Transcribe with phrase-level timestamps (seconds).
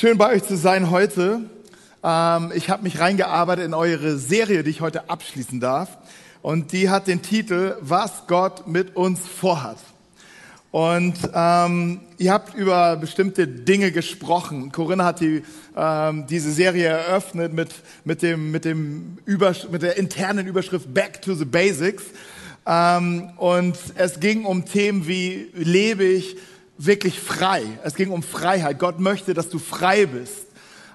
[0.00, 1.40] Schön bei euch zu sein heute.
[2.04, 5.98] Ähm, ich habe mich reingearbeitet in eure Serie, die ich heute abschließen darf.
[6.40, 9.78] Und die hat den Titel Was Gott mit uns vorhat.
[10.70, 14.70] Und ähm, ihr habt über bestimmte Dinge gesprochen.
[14.70, 15.42] Corinna hat die,
[15.76, 17.74] ähm, diese Serie eröffnet mit,
[18.04, 22.04] mit, dem, mit, dem mit der internen Überschrift Back to the Basics.
[22.66, 26.36] Ähm, und es ging um Themen wie, lebe ich
[26.78, 27.62] wirklich frei?
[27.84, 28.78] Es ging um Freiheit.
[28.78, 30.46] Gott möchte, dass du frei bist.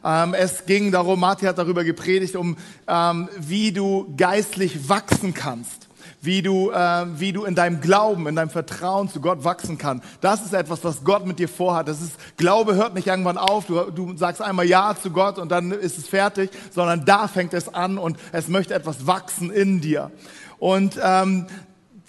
[0.04, 2.58] Ähm, es ging darum, Martin hat darüber gepredigt, um
[2.88, 5.88] ähm, wie du geistlich wachsen kannst
[6.24, 10.06] wie du, äh, wie du in deinem Glauben, in deinem Vertrauen zu Gott wachsen kannst.
[10.22, 11.90] Das ist etwas, was Gott mit dir vorhat.
[11.90, 13.66] Das ist, Glaube hört nicht irgendwann auf.
[13.66, 17.54] Du, du sagst einmal Ja zu Gott und dann ist es fertig, sondern da fängt
[17.54, 20.12] es an und es möchte etwas wachsen in dir.
[20.60, 21.46] Und ähm,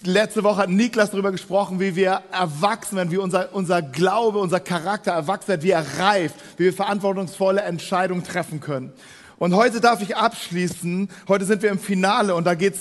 [0.05, 4.59] letzte Woche hat Niklas darüber gesprochen, wie wir erwachsen werden, wie unser, unser Glaube, unser
[4.59, 8.93] Charakter erwachsen wird, wie er reift, wie wir verantwortungsvolle Entscheidungen treffen können.
[9.37, 11.09] Und heute darf ich abschließen.
[11.27, 12.79] Heute sind wir im Finale und da geht's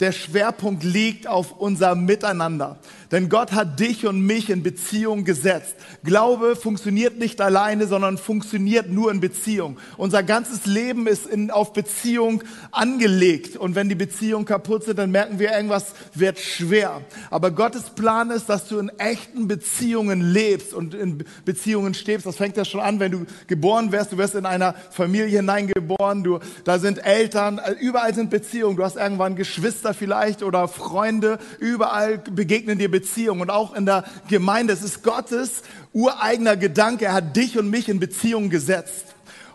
[0.00, 2.76] der Schwerpunkt liegt auf unser Miteinander.
[3.12, 5.76] Denn Gott hat dich und mich in Beziehung gesetzt.
[6.02, 9.76] Glaube funktioniert nicht alleine, sondern funktioniert nur in Beziehung.
[9.98, 13.58] Unser ganzes Leben ist in, auf Beziehung angelegt.
[13.58, 17.02] Und wenn die Beziehungen kaputt sind, dann merken wir, irgendwas wird schwer.
[17.30, 22.24] Aber Gottes Plan ist, dass du in echten Beziehungen lebst und in Beziehungen stehst.
[22.24, 24.12] Das fängt ja schon an, wenn du geboren wirst.
[24.12, 26.24] Du wirst in einer Familie hineingeboren.
[26.24, 27.60] Du, da sind Eltern.
[27.78, 28.78] Überall sind Beziehungen.
[28.78, 33.01] Du hast irgendwann Geschwister vielleicht oder Freunde, überall begegnen dir Beziehungen
[33.40, 34.72] und auch in der Gemeinde.
[34.72, 37.06] Es ist Gottes ureigener Gedanke.
[37.06, 39.06] Er hat dich und mich in Beziehung gesetzt.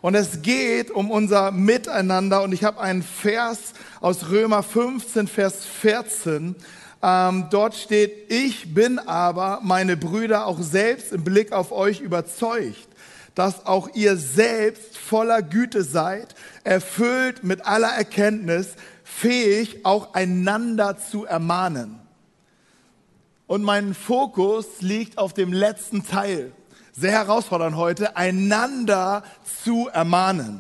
[0.02, 2.44] Und es geht um unser Miteinander.
[2.44, 6.56] Und ich habe einen Vers aus Römer 15, Vers 14.
[7.04, 12.88] Ähm, dort steht, ich bin aber, meine Brüder, auch selbst im Blick auf euch überzeugt,
[13.36, 18.70] dass auch ihr selbst voller Güte seid, erfüllt mit aller Erkenntnis,
[19.04, 22.07] fähig, auch einander zu ermahnen.
[23.48, 26.52] Und mein Fokus liegt auf dem letzten Teil.
[26.92, 29.24] Sehr herausfordernd heute, einander
[29.64, 30.60] zu ermahnen.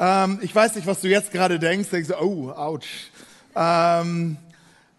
[0.00, 1.90] Ähm, ich weiß nicht, was du jetzt gerade denkst.
[1.90, 2.80] Denkst du, oh, ouch.
[3.54, 4.38] Ähm,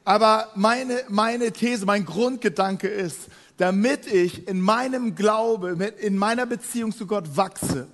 [0.06, 6.94] aber meine, meine These, mein Grundgedanke ist, damit ich in meinem Glaube, in meiner Beziehung
[6.96, 7.88] zu Gott wachse,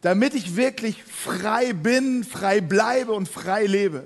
[0.00, 4.04] damit ich wirklich frei bin, frei bleibe und frei lebe.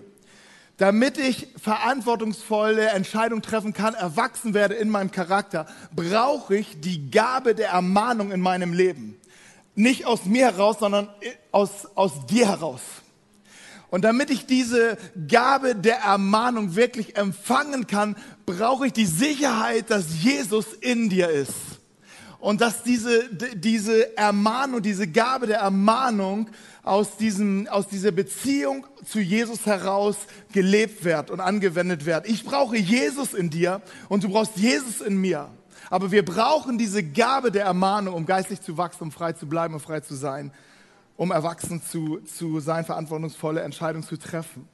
[0.81, 7.55] Damit ich verantwortungsvolle Entscheidungen treffen kann, erwachsen werde in meinem Charakter, brauche ich die Gabe
[7.55, 9.21] der Ermahnung in meinem Leben.
[9.75, 11.11] Nicht aus mir heraus, sondern
[11.53, 12.81] aus, aus dir heraus.
[13.91, 14.97] Und damit ich diese
[15.29, 21.80] Gabe der Ermahnung wirklich empfangen kann, brauche ich die Sicherheit, dass Jesus in dir ist
[22.41, 26.49] und dass diese, diese Ermahnung, diese Gabe der Ermahnung
[26.83, 30.17] aus, diesem, aus dieser Beziehung zu Jesus heraus
[30.53, 32.27] gelebt wird und angewendet wird.
[32.27, 35.49] Ich brauche Jesus in dir und du brauchst Jesus in mir.
[35.91, 39.75] Aber wir brauchen diese Gabe der Ermahnung, um geistlich zu wachsen, um frei zu bleiben
[39.75, 40.53] und frei zu sein,
[41.17, 44.69] um erwachsen zu, zu sein, verantwortungsvolle Entscheidungen zu treffen.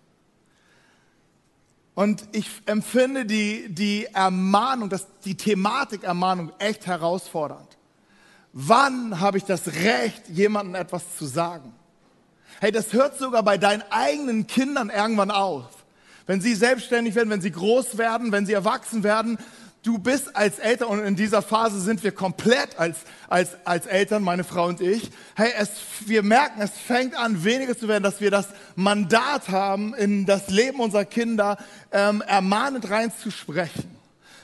[1.97, 7.79] Und ich empfinde die, die Ermahnung, das, die Thematik Ermahnung echt herausfordernd.
[8.53, 11.73] Wann habe ich das Recht, jemandem etwas zu sagen?
[12.61, 15.87] Hey, das hört sogar bei deinen eigenen Kindern irgendwann auf.
[16.27, 19.39] Wenn sie selbstständig werden, wenn sie groß werden, wenn sie erwachsen werden,
[19.87, 22.99] du bist als Eltern und in dieser Phase sind wir komplett als,
[23.29, 25.11] als, als Eltern, meine Frau und ich.
[25.37, 25.71] Hey, es,
[26.07, 30.49] wir merken, es fängt an, weniger zu werden, dass wir das Mandat haben, in das
[30.49, 31.57] Leben unserer Kinder
[31.93, 33.97] ähm, ermahnend reinzusprechen.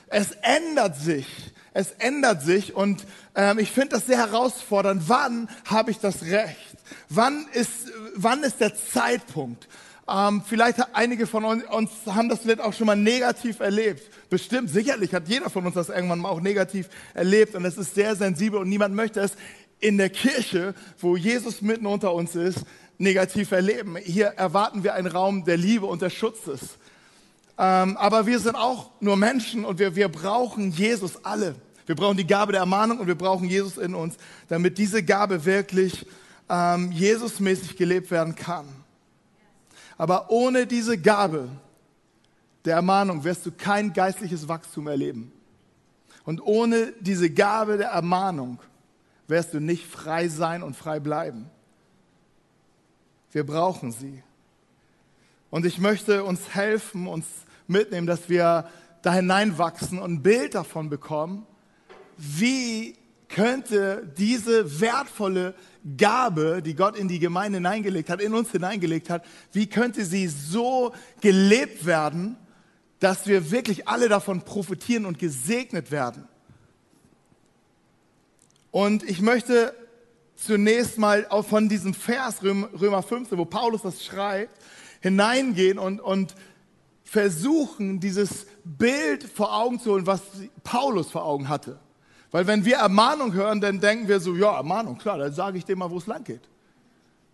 [0.07, 1.27] Es ändert sich.
[1.75, 5.05] Es ändert sich und ähm, ich finde das sehr herausfordernd.
[5.09, 6.77] Wann habe ich das Recht?
[7.09, 9.67] Wann ist, wann ist der Zeitpunkt?
[10.09, 14.03] Ähm, vielleicht einige von uns, haben das vielleicht auch schon mal negativ erlebt.
[14.33, 17.95] Bestimmt, sicherlich hat jeder von uns das irgendwann mal auch negativ erlebt und es ist
[17.95, 19.33] sehr sensibel und niemand möchte es
[19.79, 22.61] in der Kirche, wo Jesus mitten unter uns ist,
[22.97, 23.97] negativ erleben.
[23.97, 26.79] Hier erwarten wir einen Raum der Liebe und des Schutzes.
[27.59, 31.55] Ähm, aber wir sind auch nur Menschen und wir, wir brauchen Jesus alle.
[31.85, 34.17] Wir brauchen die Gabe der Ermahnung und wir brauchen Jesus in uns,
[34.49, 36.07] damit diese Gabe wirklich
[36.49, 38.65] ähm, Jesusmäßig gelebt werden kann.
[39.99, 41.51] Aber ohne diese Gabe
[42.65, 45.33] der Ermahnung wirst du kein geistliches Wachstum erleben.
[46.25, 48.61] Und ohne diese Gabe der Ermahnung
[49.27, 51.51] wirst du nicht frei sein und frei bleiben.
[53.33, 54.23] Wir brauchen sie.
[55.51, 57.27] Und ich möchte uns helfen, uns
[57.67, 58.69] mitnehmen, dass wir
[59.03, 61.47] da hineinwachsen und ein Bild davon bekommen,
[62.17, 62.97] wie
[63.29, 65.55] könnte diese wertvolle
[65.97, 70.29] Gabe, die Gott in die Gemeinde hineingelegt hat, in uns hineingelegt hat, wie könnte sie
[70.29, 72.37] so gelebt werden,
[73.03, 76.29] dass wir wirklich alle davon profitieren und gesegnet werden?
[78.71, 79.75] Und ich möchte
[80.37, 84.57] zunächst mal auch von diesem Vers Römer 15, wo Paulus das schreibt,
[85.01, 86.35] hineingehen und, und
[87.05, 90.23] versuchen, dieses Bild vor Augen zu holen, was
[90.65, 91.79] Paulus vor Augen hatte.
[92.31, 95.65] Weil wenn wir Ermahnung hören, dann denken wir so, ja, Ermahnung, klar, dann sage ich
[95.65, 96.49] dir mal, wo es lang geht.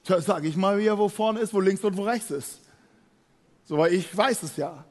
[0.04, 2.60] Da sage ich mal, wie er wo vorne ist, wo links und wo rechts ist.
[3.64, 4.84] So, weil ich weiß es ja.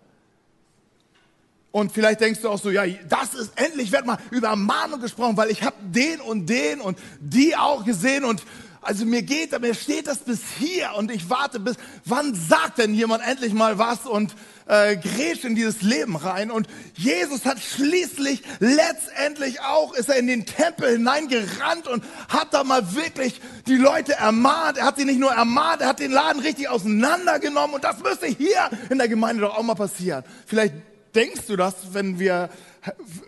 [1.71, 5.37] Und vielleicht denkst du auch so, ja, das ist endlich wird mal über Ermahnung gesprochen,
[5.37, 8.41] weil ich habe den und den und die auch gesehen und
[8.87, 11.75] also mir geht, mir steht das bis hier und ich warte bis,
[12.05, 14.33] wann sagt denn jemand endlich mal was und
[14.65, 16.51] äh, grätscht in dieses Leben rein.
[16.51, 22.63] Und Jesus hat schließlich letztendlich auch, ist er in den Tempel hineingerannt und hat da
[22.63, 24.77] mal wirklich die Leute ermahnt.
[24.77, 28.27] Er hat sie nicht nur ermahnt, er hat den Laden richtig auseinandergenommen und das müsste
[28.27, 30.23] hier in der Gemeinde doch auch mal passieren.
[30.45, 30.73] Vielleicht
[31.17, 32.49] denkst du das, wenn wir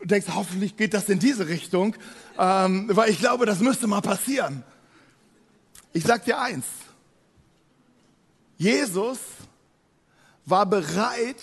[0.03, 1.95] denkst, hoffentlich geht das in diese Richtung,
[2.38, 4.63] ähm, weil ich glaube, das müsste mal passieren.
[5.91, 6.65] Ich sag dir eins.
[8.57, 9.19] Jesus
[10.45, 11.38] war bereit,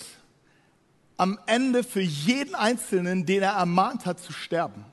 [1.17, 4.85] am Ende für jeden Einzelnen, den er ermahnt hat, zu sterben.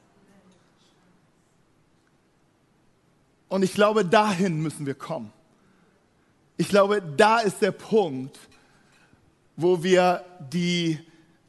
[3.49, 5.33] Und ich glaube, dahin müssen wir kommen.
[6.57, 8.39] Ich glaube, da ist der Punkt,
[9.57, 10.99] wo wir die,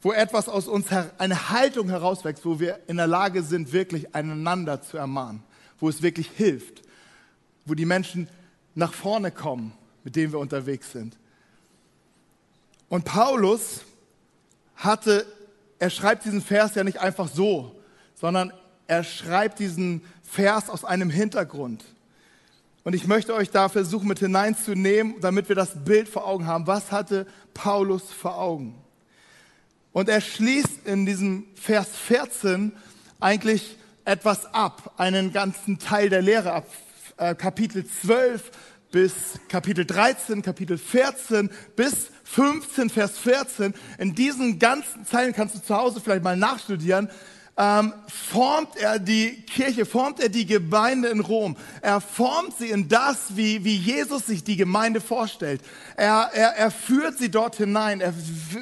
[0.06, 0.86] wo etwas aus uns,
[1.18, 5.42] eine Haltung herauswächst, wo wir in der Lage sind, wirklich einander zu ermahnen,
[5.80, 6.84] wo es wirklich hilft,
[7.66, 8.30] wo die Menschen
[8.76, 9.74] nach vorne kommen,
[10.04, 11.18] mit denen wir unterwegs sind.
[12.88, 13.82] Und Paulus
[14.76, 15.26] hatte,
[15.80, 17.76] er schreibt diesen Vers ja nicht einfach so,
[18.14, 18.54] sondern
[18.86, 21.84] er schreibt diesen Vers aus einem Hintergrund.
[22.84, 26.68] Und ich möchte euch da versuchen, mit hineinzunehmen, damit wir das Bild vor Augen haben.
[26.68, 27.26] Was hatte
[27.56, 28.85] Paulus vor Augen?
[29.96, 32.74] Und er schließt in diesem Vers 14
[33.22, 36.68] eigentlich etwas ab, einen ganzen Teil der Lehre ab.
[37.16, 38.52] Äh, Kapitel 12
[38.92, 39.14] bis
[39.48, 43.74] Kapitel 13, Kapitel 14 bis 15, Vers 14.
[43.98, 47.10] In diesen ganzen Zeilen kannst du zu Hause vielleicht mal nachstudieren
[47.58, 51.56] ähm, formt er die Kirche, formt er die Gemeinde in Rom.
[51.82, 55.62] Er formt sie in das, wie, wie Jesus sich die Gemeinde vorstellt.
[55.96, 58.02] Er, er, er führt sie dort hinein.
[58.02, 58.14] Er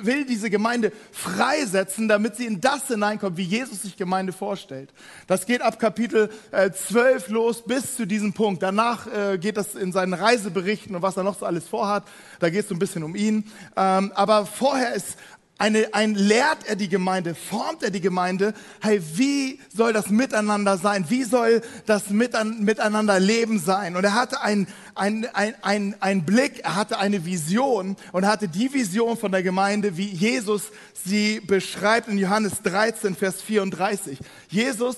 [0.03, 4.91] will diese Gemeinde freisetzen, damit sie in das hineinkommt, wie Jesus sich Gemeinde vorstellt.
[5.25, 8.61] Das geht ab Kapitel äh, 12 los bis zu diesem Punkt.
[8.61, 12.03] Danach äh, geht das in seinen Reiseberichten und was er noch so alles vorhat.
[12.39, 13.51] Da geht es so ein bisschen um ihn.
[13.75, 15.17] Ähm, aber vorher ist
[15.57, 18.53] eine, ein lehrt er die Gemeinde, formt er die Gemeinde.
[18.81, 21.05] Hey, wie soll das Miteinander sein?
[21.09, 23.95] Wie soll das Miteinander Leben sein?
[23.95, 28.71] Und er hatte einen ein, ein, ein, Blick, er hatte eine Vision und hatte die
[28.71, 30.65] Vision von der Gemeinde, wie Jesus
[31.05, 34.19] sie beschreibt in Johannes 13, Vers 34.
[34.49, 34.97] Jesus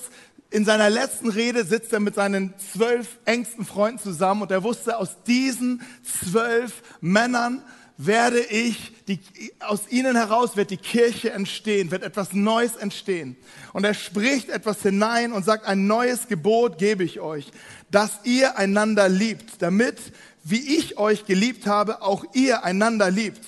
[0.50, 4.96] in seiner letzten Rede sitzt er mit seinen zwölf engsten Freunden zusammen und er wusste,
[4.96, 7.62] aus diesen zwölf Männern
[7.98, 9.20] werde ich, die,
[9.60, 13.36] aus ihnen heraus wird die Kirche entstehen, wird etwas Neues entstehen.
[13.72, 17.50] Und er spricht etwas hinein und sagt, ein neues Gebot gebe ich euch,
[17.90, 19.98] dass ihr einander liebt, damit,
[20.44, 23.44] wie ich euch geliebt habe, auch ihr einander liebt.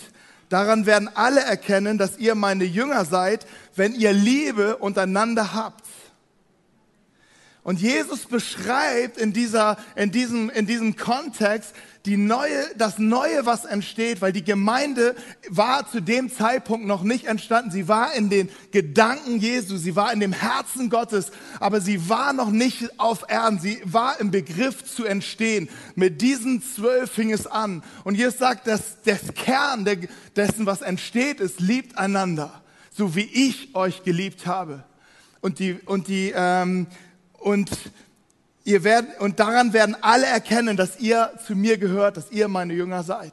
[0.49, 5.85] Daran werden alle erkennen, dass ihr meine Jünger seid, wenn ihr Liebe untereinander habt.
[7.62, 11.75] Und Jesus beschreibt in, dieser, in, diesem, in diesem Kontext
[12.09, 15.15] die neue, das Neue, was entsteht, weil die Gemeinde
[15.50, 17.71] war zu dem Zeitpunkt noch nicht entstanden.
[17.71, 22.33] Sie war in den Gedanken Jesu, sie war in dem Herzen Gottes, aber sie war
[22.33, 23.61] noch nicht auf Erden.
[23.61, 25.69] Sie war im Begriff zu entstehen.
[25.97, 27.83] Mit diesen zwölf fing es an.
[28.05, 29.87] Und Jesus sagt, dass der Kern
[30.35, 34.83] dessen, was entsteht, ist, liebt einander, so wie ich euch geliebt habe.
[35.43, 36.87] Und die, und die, ähm,
[37.35, 37.71] und
[38.65, 42.75] ihr werdet, und daran werden alle erkennen, dass ihr zu mir gehört, dass ihr meine
[42.75, 43.33] Jünger seid.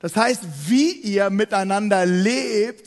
[0.00, 2.86] Das heißt, wie ihr miteinander lebt,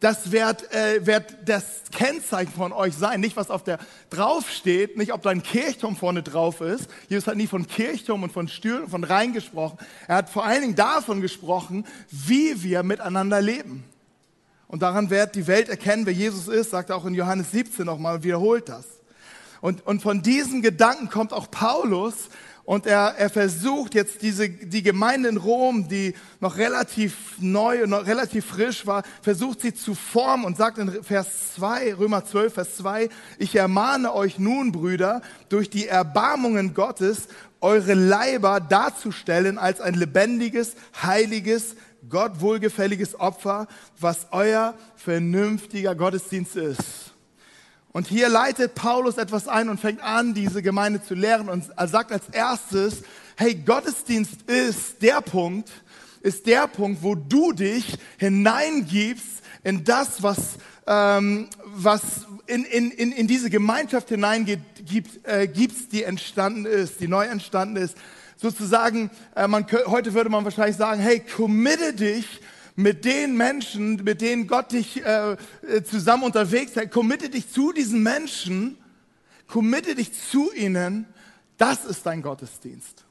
[0.00, 3.20] das wird, äh, wird das Kennzeichen von euch sein.
[3.20, 3.78] Nicht, was auf der
[4.10, 6.88] draufsteht, nicht, ob da ein Kirchturm vorne drauf ist.
[7.08, 9.76] Jesus hat nie von Kirchturm und von Stühlen und von Rhein gesprochen.
[10.06, 13.84] Er hat vor allen Dingen davon gesprochen, wie wir miteinander leben.
[14.68, 17.84] Und daran wird die Welt erkennen, wer Jesus ist, sagt er auch in Johannes 17
[17.84, 18.86] nochmal und wiederholt das.
[19.60, 22.28] Und, und von diesen Gedanken kommt auch Paulus
[22.68, 27.88] und er, er versucht jetzt diese, die Gemeinde in Rom, die noch relativ neu und
[27.88, 32.52] noch relativ frisch war, versucht sie zu formen und sagt in Vers 2, Römer 12,
[32.52, 37.28] Vers 2, ich ermahne euch nun, Brüder, durch die Erbarmungen Gottes,
[37.62, 41.74] eure Leiber darzustellen als ein lebendiges, heiliges,
[42.10, 43.66] Gott wohlgefälliges Opfer,
[43.98, 47.14] was euer vernünftiger Gottesdienst ist.
[47.92, 52.12] Und hier leitet Paulus etwas ein und fängt an, diese Gemeinde zu lehren und sagt
[52.12, 53.02] als erstes,
[53.36, 55.70] hey, Gottesdienst ist der Punkt,
[56.20, 63.12] ist der Punkt, wo du dich hineingibst in das, was, ähm, was in, in, in,
[63.12, 67.96] in diese Gemeinschaft hineingeht, gibt, äh, gibst, die entstanden ist, die neu entstanden ist.
[68.36, 72.40] Sozusagen, äh, man, heute würde man wahrscheinlich sagen, hey, committe dich
[72.78, 77.72] mit den Menschen, mit denen Gott dich äh, äh, zusammen unterwegs hat, committe dich zu
[77.72, 78.78] diesen Menschen,
[79.48, 81.06] committe dich zu ihnen,
[81.56, 83.04] das ist dein Gottesdienst.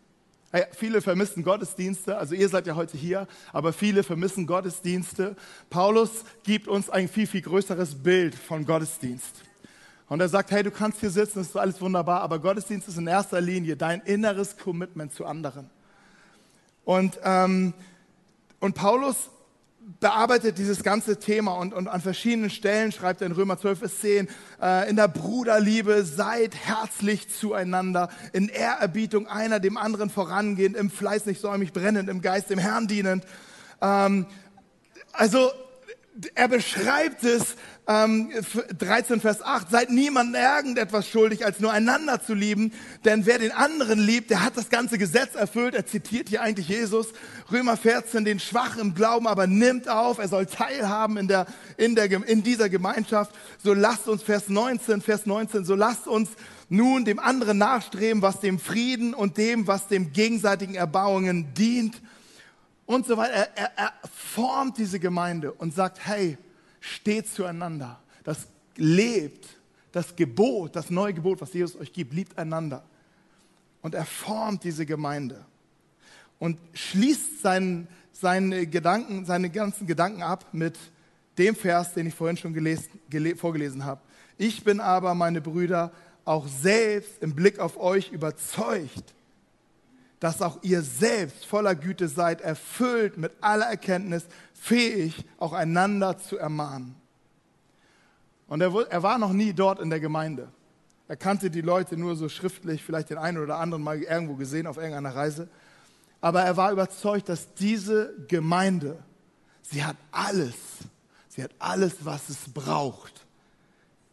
[0.54, 5.36] Hey, viele vermissen Gottesdienste, also ihr seid ja heute hier, aber viele vermissen Gottesdienste.
[5.70, 6.12] Paulus
[6.44, 9.44] gibt uns ein viel, viel größeres Bild von Gottesdienst.
[10.08, 12.98] Und er sagt, hey, du kannst hier sitzen, das ist alles wunderbar, aber Gottesdienst ist
[12.98, 15.70] in erster Linie dein inneres Commitment zu anderen.
[16.86, 17.74] Und, ähm,
[18.62, 19.30] und Paulus
[20.00, 24.02] bearbeitet dieses ganze Thema und, und an verschiedenen Stellen schreibt er in Römer 12 bis
[24.02, 24.28] 10,
[24.62, 31.26] äh, in der Bruderliebe seid herzlich zueinander, in Ehrerbietung einer dem anderen vorangehend, im Fleiß
[31.26, 33.24] nicht säumig brennend, im Geist dem Herrn dienend.
[33.82, 34.26] Ähm,
[35.14, 35.52] also
[36.36, 37.56] er beschreibt es,
[37.88, 38.32] ähm,
[38.78, 42.74] 13 Vers 8, seid niemandem irgendetwas schuldig, als nur einander zu lieben,
[43.06, 45.74] denn wer den anderen liebt, der hat das ganze Gesetz erfüllt.
[45.74, 47.08] Er zitiert hier eigentlich Jesus,
[47.52, 51.96] Römer 14, den Schwachen im Glauben aber nimmt auf, er soll teilhaben in, der, in,
[51.96, 53.34] der, in dieser Gemeinschaft.
[53.64, 56.30] So lasst uns, Vers 19, Vers 19, so lasst uns
[56.70, 62.02] nun dem anderen nachstreben, was dem Frieden und dem, was dem gegenseitigen Erbauungen dient
[62.86, 63.34] und so weiter.
[63.34, 63.94] Er, er, er
[64.34, 66.38] formt diese Gemeinde und sagt, hey,
[66.96, 68.00] steht zueinander.
[68.24, 69.48] Das lebt,
[69.92, 72.84] das Gebot, das neue Gebot, was Jesus euch gibt, liebt einander.
[73.82, 75.46] Und er formt diese Gemeinde
[76.40, 80.78] und schließt seinen, seine Gedanken, seine ganzen Gedanken ab mit
[81.38, 84.02] dem Vers, den ich vorhin schon gelesen, gele, vorgelesen habe.
[84.38, 85.92] Ich bin aber, meine Brüder,
[86.26, 89.14] auch selbst im Blick auf euch überzeugt,
[90.20, 96.38] dass auch ihr selbst voller Güte seid, erfüllt mit aller Erkenntnis, fähig, auch einander zu
[96.38, 96.96] ermahnen.
[98.48, 100.50] Und er, er, war noch nie dort in der Gemeinde.
[101.08, 104.68] Er kannte die Leute nur so schriftlich, vielleicht den einen oder anderen mal irgendwo gesehen
[104.68, 105.48] auf irgendeiner Reise.
[106.20, 108.98] Aber er war überzeugt, dass diese Gemeinde,
[109.62, 110.56] sie hat alles,
[111.30, 113.26] sie hat alles, was es braucht,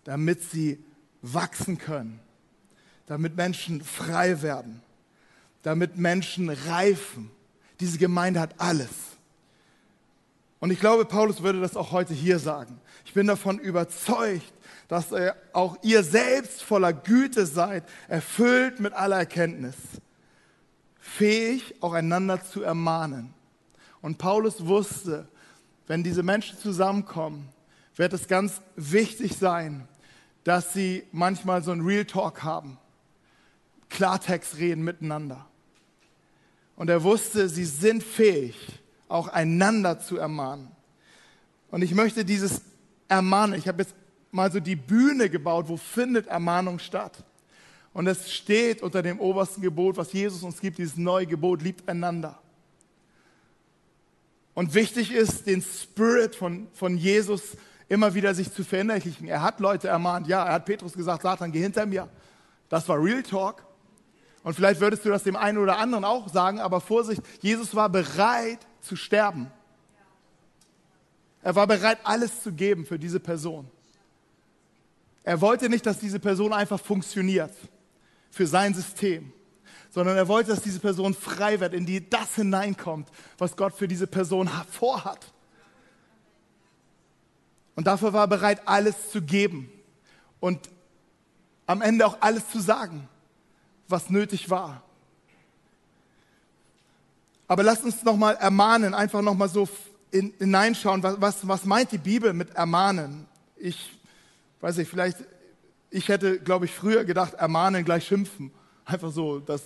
[0.05, 0.85] damit sie
[1.23, 2.21] wachsen können,
[3.07, 4.83] damit Menschen frei werden,
[5.65, 7.31] damit Menschen reifen.
[7.81, 8.91] Diese Gemeinde hat alles.
[10.61, 12.81] Und ich glaube, Paulus würde das auch heute hier sagen.
[13.05, 14.53] Ich bin davon überzeugt,
[14.89, 15.09] dass
[15.53, 19.75] auch ihr selbst voller Güte seid, erfüllt mit aller Erkenntnis,
[21.01, 23.35] fähig, auch einander zu ermahnen.
[24.01, 25.27] Und Paulus wusste,
[25.87, 27.49] wenn diese Menschen zusammenkommen,
[27.97, 29.89] wird es ganz wichtig sein,
[30.45, 32.79] dass sie manchmal so ein Real Talk haben,
[33.89, 35.47] Klartext reden miteinander.
[36.77, 38.57] Und er wusste, sie sind fähig,
[39.09, 40.69] auch einander zu ermahnen.
[41.71, 42.61] Und ich möchte dieses
[43.09, 43.95] Ermahnen, ich habe jetzt
[44.31, 47.25] mal so die Bühne gebaut, wo findet Ermahnung statt.
[47.93, 51.89] Und es steht unter dem obersten Gebot, was Jesus uns gibt, dieses neue Gebot, liebt
[51.89, 52.41] einander.
[54.55, 57.57] Und wichtig ist, den Spirit von, von Jesus
[57.89, 59.29] immer wieder sich zu verinnerlichen.
[59.29, 60.27] Er hat Leute ermahnt.
[60.27, 62.09] Ja, er hat Petrus gesagt, Satan, geh hinter mir.
[62.69, 63.65] Das war Real Talk.
[64.45, 67.89] Und vielleicht würdest du das dem einen oder anderen auch sagen, aber Vorsicht, Jesus war
[67.89, 69.51] bereit zu sterben.
[71.43, 73.71] Er war bereit, alles zu geben für diese Person.
[75.23, 77.53] Er wollte nicht, dass diese Person einfach funktioniert
[78.31, 79.33] für sein System,
[79.89, 83.09] sondern er wollte, dass diese Person frei wird, in die das hineinkommt,
[83.39, 85.33] was Gott für diese Person vorhat.
[87.77, 89.73] Und dafür war er bereit, alles zu geben
[90.39, 90.69] und
[91.67, 93.09] am Ende auch alles zu sagen
[93.89, 94.83] was nötig war.
[97.47, 99.69] Aber lasst uns noch mal ermahnen, einfach noch mal so
[100.11, 103.27] in, hineinschauen, was, was, was meint die Bibel mit ermahnen?
[103.57, 103.99] Ich
[104.61, 105.19] weiß nicht, vielleicht,
[105.91, 108.51] ich hätte, glaube ich, früher gedacht, ermahnen gleich schimpfen.
[108.85, 109.63] Einfach so, das,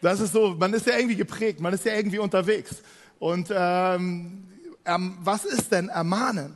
[0.00, 2.82] das ist so, man ist ja irgendwie geprägt, man ist ja irgendwie unterwegs.
[3.18, 4.48] Und ähm,
[4.84, 6.54] ähm, was ist denn ermahnen?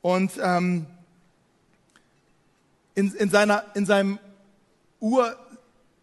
[0.00, 0.86] Und ähm,
[2.94, 4.18] in, in, seiner, in seinem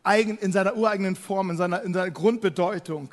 [0.03, 3.09] ureigen, in seiner ureigenen Form, in seiner, in seiner Grundbedeutung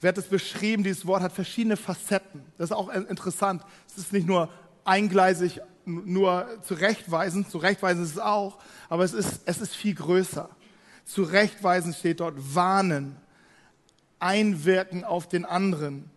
[0.00, 2.42] wird es beschrieben, dieses Wort hat verschiedene Facetten.
[2.58, 3.62] Das ist auch interessant.
[3.88, 4.50] Es ist nicht nur
[4.84, 8.58] eingleisig, nur zurechtweisend, zurechtweisend ist es auch,
[8.88, 10.50] aber es ist, es ist viel größer.
[11.04, 13.16] Zurechtweisend steht dort warnen,
[14.18, 16.10] einwirken auf den anderen,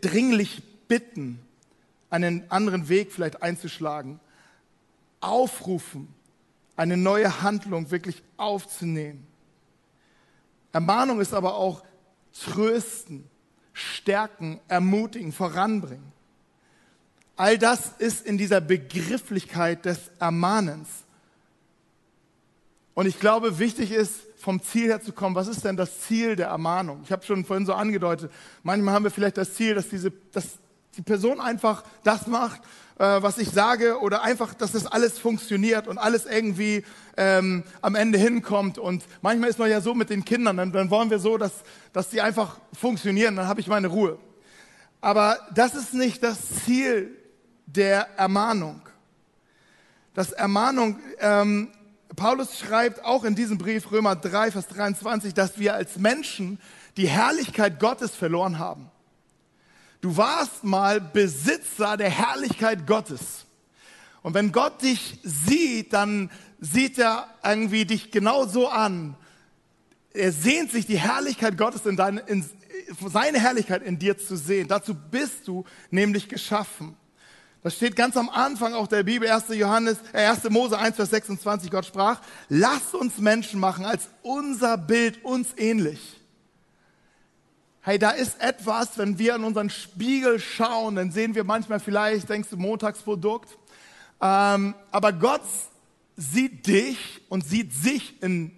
[0.00, 1.40] dringlich bitten,
[2.10, 4.20] einen anderen Weg vielleicht einzuschlagen,
[5.20, 6.14] aufrufen,
[6.78, 9.26] eine neue Handlung wirklich aufzunehmen.
[10.72, 11.82] Ermahnung ist aber auch
[12.44, 13.28] trösten,
[13.72, 16.12] stärken, ermutigen, voranbringen.
[17.36, 20.88] All das ist in dieser Begrifflichkeit des Ermahnens.
[22.94, 25.34] Und ich glaube, wichtig ist, vom Ziel her zu kommen.
[25.34, 27.00] Was ist denn das Ziel der Ermahnung?
[27.02, 28.30] Ich habe schon vorhin so angedeutet,
[28.62, 30.58] manchmal haben wir vielleicht das Ziel, dass, diese, dass
[30.98, 32.60] die Person einfach das macht,
[32.98, 36.84] äh, was ich sage, oder einfach, dass das alles funktioniert und alles irgendwie
[37.16, 38.78] ähm, am Ende hinkommt.
[38.78, 41.52] Und manchmal ist man ja so mit den Kindern, dann, dann wollen wir so, dass,
[41.92, 44.18] dass die einfach funktionieren, dann habe ich meine Ruhe.
[45.00, 47.16] Aber das ist nicht das Ziel
[47.66, 48.82] der Ermahnung.
[50.14, 51.68] Das Ermahnung, ähm,
[52.16, 56.58] Paulus schreibt auch in diesem Brief Römer 3, Vers 23, dass wir als Menschen
[56.96, 58.90] die Herrlichkeit Gottes verloren haben.
[60.00, 63.46] Du warst mal Besitzer der Herrlichkeit Gottes.
[64.22, 69.16] Und wenn Gott dich sieht, dann sieht er irgendwie dich genau so an.
[70.12, 72.44] Er sehnt sich die Herrlichkeit Gottes in, deine, in
[73.06, 74.68] seine Herrlichkeit in dir zu sehen.
[74.68, 76.96] Dazu bist du nämlich geschaffen.
[77.62, 79.48] Das steht ganz am Anfang auch der Bibel, 1.
[79.48, 80.48] Johannes, äh 1.
[80.50, 81.70] Mose 1, Vers 26.
[81.70, 86.17] Gott sprach, lasst uns Menschen machen als unser Bild uns ähnlich.
[87.88, 92.28] Hey, da ist etwas, wenn wir in unseren Spiegel schauen, dann sehen wir manchmal vielleicht,
[92.28, 93.56] denkst du, Montagsprodukt.
[94.20, 95.40] Ähm, aber Gott
[96.14, 98.50] sieht dich und sieht sich in,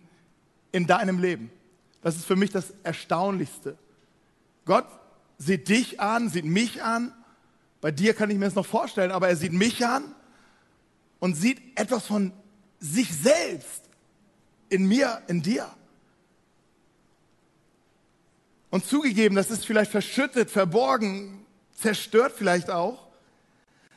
[0.73, 1.53] in deinem Leben.
[2.03, 3.79] Das ist für mich das Erstaunlichste.
[4.65, 4.87] Gott
[5.39, 7.15] sieht dich an, sieht mich an
[7.81, 10.03] bei dir kann ich mir das noch vorstellen, aber er sieht mich an
[11.21, 12.33] und sieht etwas von
[12.81, 13.83] sich selbst
[14.71, 15.71] in mir, in dir.
[18.71, 23.09] Und zugegeben, das ist vielleicht verschüttet, verborgen, zerstört vielleicht auch.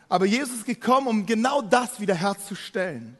[0.10, 3.18] Aber Jesus ist gekommen, um genau das wiederherzustellen.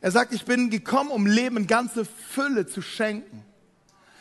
[0.00, 3.42] Er sagt, ich bin gekommen, um Leben in ganze Fülle zu schenken.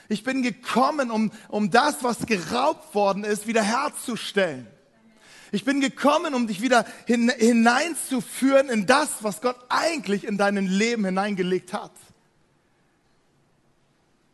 [0.08, 4.68] Ich bin gekommen, um, um das, was geraubt worden ist, wiederherzustellen.
[5.52, 10.58] Ich bin gekommen, um dich wieder hin, hineinzuführen in das, was Gott eigentlich in dein
[10.58, 11.92] Leben hineingelegt hat.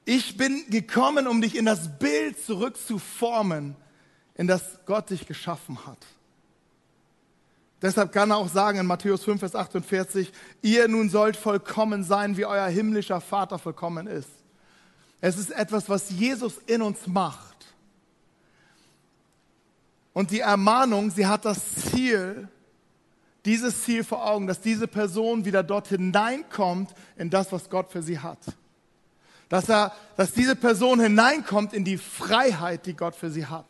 [0.06, 3.76] Ich bin gekommen, um dich in das Bild zurückzuformen,
[4.36, 6.00] in das Gott dich geschaffen hat.
[7.82, 12.38] Deshalb kann er auch sagen in Matthäus 5, Vers 48, ihr nun sollt vollkommen sein,
[12.38, 14.30] wie euer himmlischer Vater vollkommen ist.
[15.20, 17.52] Es ist etwas, was Jesus in uns macht.
[20.14, 22.50] Und die Ermahnung, sie hat das Ziel,
[23.46, 28.04] dieses Ziel vor Augen, dass diese Person wieder dort hineinkommt in das, was Gott für
[28.04, 28.40] sie hat.
[29.52, 33.66] Dass, er, dass diese Person hineinkommt in die Freiheit, die Gott für sie hat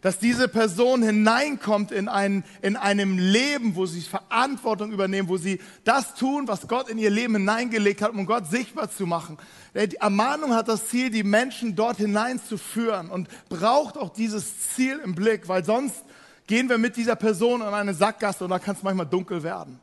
[0.00, 5.60] dass diese Person hineinkommt in, ein, in einem Leben, wo sie Verantwortung übernehmen, wo sie
[5.84, 9.38] das tun, was Gott in ihr Leben hineingelegt hat, um Gott sichtbar zu machen.
[9.74, 15.14] Die Ermahnung hat das Ziel, die Menschen dort hineinzuführen und braucht auch dieses Ziel im
[15.14, 16.04] Blick, weil sonst
[16.46, 19.80] gehen wir mit dieser Person in eine Sackgasse und da kann es manchmal dunkel werden.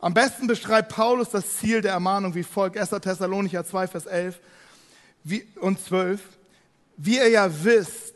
[0.00, 2.90] Am besten beschreibt Paulus das Ziel der Ermahnung wie folgt, 1.
[2.90, 4.40] Thessalonicher 2, Vers 11
[5.60, 6.20] und 12.
[6.96, 8.14] Wie ihr ja wisst,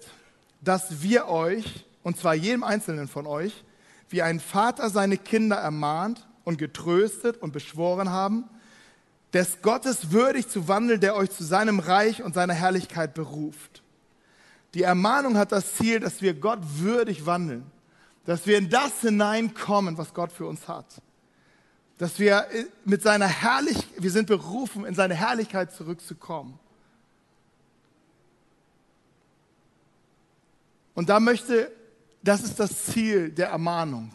[0.61, 3.64] dass wir euch, und zwar jedem Einzelnen von euch,
[4.11, 8.45] wie ein Vater seine Kinder ermahnt und getröstet und beschworen haben,
[9.33, 13.83] des Gottes würdig zu wandeln, der euch zu seinem Reich und seiner Herrlichkeit beruft.
[14.75, 17.66] Die Ermahnung hat das Ziel, dass wir Gott würdig wandeln,
[18.25, 20.87] dass wir in das hineinkommen, was Gott für uns hat.
[22.03, 22.49] Dass wir
[22.85, 26.59] mit seiner Herrlichkeit, wir sind berufen, in seine Herrlichkeit zurückzukommen.
[30.95, 31.71] Und da möchte,
[32.21, 34.12] das ist das Ziel der Ermahnung.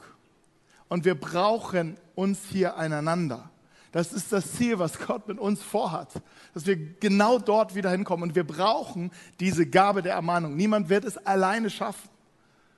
[0.90, 3.50] Und wir brauchen uns hier einander.
[3.94, 6.10] Das ist das Ziel, was Gott mit uns vorhat,
[6.54, 8.28] dass wir genau dort wieder hinkommen.
[8.28, 10.58] Und wir brauchen diese Gabe der Ermahnung.
[10.58, 12.10] Niemand wird es alleine schaffen.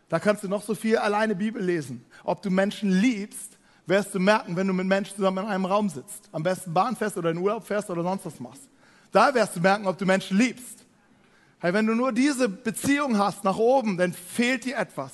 [0.08, 2.06] Da kannst du noch so viel alleine Bibel lesen.
[2.24, 3.59] Ob du Menschen liebst,
[3.90, 6.30] wirst du merken, wenn du mit Menschen zusammen in einem Raum sitzt.
[6.32, 8.62] Am besten Bahn fährst oder in Urlaub fährst oder sonst was machst.
[9.12, 10.86] Da wirst du merken, ob du Menschen liebst.
[11.60, 15.12] Hey, wenn du nur diese Beziehung hast nach oben, dann fehlt dir etwas.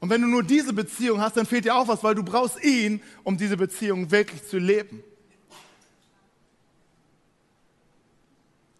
[0.00, 2.62] Und wenn du nur diese Beziehung hast, dann fehlt dir auch was, weil du brauchst
[2.62, 5.02] ihn, um diese Beziehung wirklich zu leben.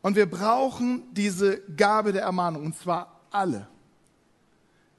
[0.03, 3.68] Und wir brauchen diese Gabe der Ermahnung, und zwar alle.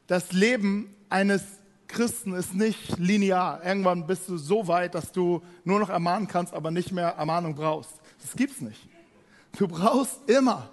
[0.08, 1.44] Das Leben eines
[1.92, 3.64] Christen ist nicht linear.
[3.64, 7.56] Irgendwann bist du so weit, dass du nur noch ermahnen kannst, aber nicht mehr Ermahnung
[7.56, 7.92] brauchst.
[8.22, 8.90] Das gibt's nicht.
[9.58, 10.70] Du brauchst immer.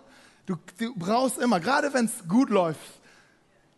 [0.47, 2.81] Du, du brauchst immer, gerade wenn es gut läuft,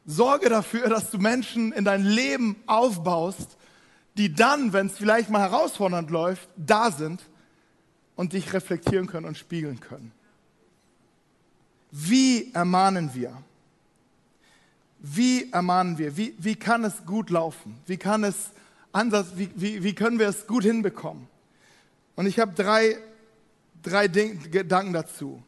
[0.07, 3.57] sorge dafür, dass du Menschen in dein Leben aufbaust,
[4.17, 7.23] die dann, wenn es vielleicht mal herausfordernd läuft, da sind
[8.17, 10.13] und dich reflektieren können und spiegeln können.
[11.91, 13.37] Wie ermahnen wir?
[15.01, 16.17] Wie ermahnen wir?
[16.17, 17.79] Wie, wie kann es gut laufen?
[17.87, 18.51] Wie kann es
[18.93, 21.27] anders, wie, wie, wie können wir es gut hinbekommen?
[22.17, 22.99] Und ich habe drei,
[23.83, 25.43] drei Ding, Gedanken dazu.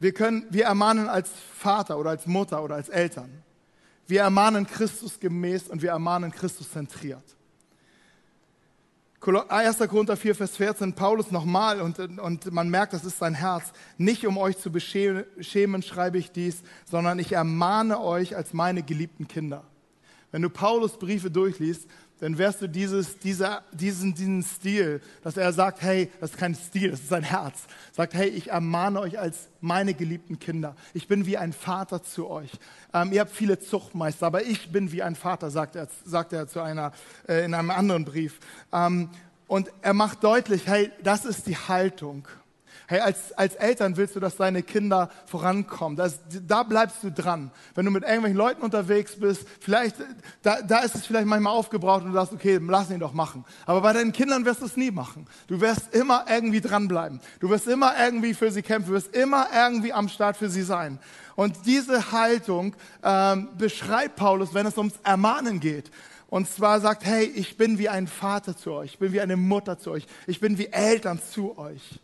[0.00, 3.30] Wir können, wir ermahnen als Vater oder als Mutter oder als Eltern.
[4.08, 7.35] Wir ermahnen Christus gemäß und wir ermahnen Christus zentriert.
[9.26, 9.78] 1.
[9.78, 13.72] Korinther 4, Vers 14, Paulus nochmal und, und man merkt, das ist sein Herz.
[13.98, 19.26] Nicht um euch zu beschämen, schreibe ich dies, sondern ich ermahne euch als meine geliebten
[19.26, 19.64] Kinder.
[20.30, 21.88] Wenn du Paulus Briefe durchliest,
[22.20, 26.54] dann wirst du dieses, dieser, diesen, diesen Stil, dass er sagt, hey, das ist kein
[26.54, 27.64] Stil, das ist sein Herz.
[27.92, 30.74] Sagt, hey, ich ermahne euch als meine geliebten Kinder.
[30.94, 32.50] Ich bin wie ein Vater zu euch.
[32.94, 36.48] Ähm, ihr habt viele Zuchtmeister, aber ich bin wie ein Vater, sagt er, sagt er
[36.48, 36.92] zu einer,
[37.28, 38.40] äh, in einem anderen Brief.
[38.72, 39.10] Ähm,
[39.46, 42.26] und er macht deutlich, hey, das ist die Haltung.
[42.88, 45.96] Hey, als, als Eltern willst du, dass deine Kinder vorankommen.
[45.96, 47.50] Das, da bleibst du dran.
[47.74, 49.96] Wenn du mit irgendwelchen Leuten unterwegs bist, vielleicht,
[50.42, 53.44] da, da ist es vielleicht manchmal aufgebraucht und du sagst, okay, lass ihn doch machen.
[53.64, 55.26] Aber bei deinen Kindern wirst du es nie machen.
[55.48, 57.20] Du wirst immer irgendwie dranbleiben.
[57.40, 58.90] Du wirst immer irgendwie für sie kämpfen.
[58.90, 61.00] Du wirst immer irgendwie am Start für sie sein.
[61.34, 65.90] Und diese Haltung ähm, beschreibt Paulus, wenn es ums Ermahnen geht.
[66.28, 69.36] Und zwar sagt, hey, ich bin wie ein Vater zu euch, ich bin wie eine
[69.36, 72.00] Mutter zu euch, ich bin wie Eltern zu euch.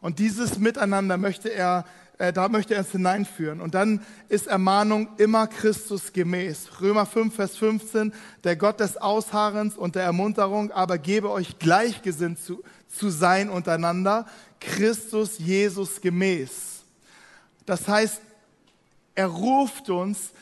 [0.00, 1.84] Und dieses Miteinander möchte er,
[2.18, 3.60] äh, da möchte er es hineinführen.
[3.60, 6.80] Und dann ist Ermahnung immer Christus gemäß.
[6.80, 8.12] Römer 5, Vers 15,
[8.44, 14.26] der Gott des Ausharrens und der Ermunterung, aber gebe euch gleichgesinnt zu, zu sein untereinander,
[14.60, 16.84] Christus Jesus gemäß.
[17.64, 18.20] Das heißt,
[19.14, 20.32] er ruft uns,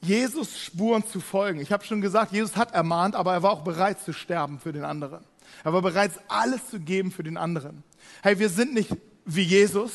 [0.00, 1.60] Jesus Spuren zu folgen.
[1.60, 4.72] Ich habe schon gesagt, Jesus hat ermahnt, aber er war auch bereit zu sterben für
[4.72, 5.24] den anderen.
[5.64, 7.82] Er war bereit, alles zu geben für den anderen.
[8.22, 8.90] Hey, wir sind nicht
[9.24, 9.92] wie Jesus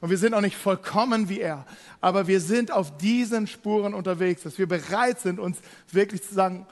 [0.00, 1.66] und wir sind auch nicht vollkommen wie er,
[2.00, 5.58] aber wir sind auf diesen Spuren unterwegs, dass wir bereit sind, uns
[5.92, 6.66] wirklich zu sagen,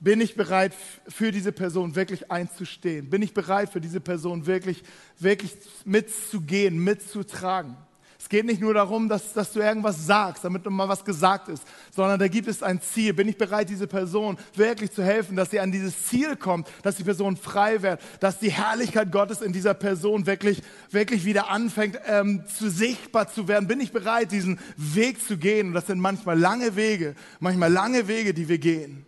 [0.00, 0.74] bin ich bereit,
[1.08, 3.10] für diese Person wirklich einzustehen?
[3.10, 4.82] Bin ich bereit, für diese Person wirklich,
[5.18, 5.52] wirklich
[5.84, 7.76] mitzugehen, mitzutragen?
[8.20, 11.62] Es geht nicht nur darum, dass, dass du irgendwas sagst, damit mal was gesagt ist,
[11.90, 13.14] sondern da gibt es ein Ziel.
[13.14, 16.96] Bin ich bereit, diese Person wirklich zu helfen, dass sie an dieses Ziel kommt, dass
[16.96, 21.98] die Person frei wird, dass die Herrlichkeit Gottes in dieser Person wirklich, wirklich wieder anfängt,
[22.06, 23.66] ähm, zu sichtbar zu werden?
[23.66, 25.68] Bin ich bereit, diesen Weg zu gehen?
[25.68, 29.06] Und das sind manchmal lange Wege, manchmal lange Wege, die wir gehen.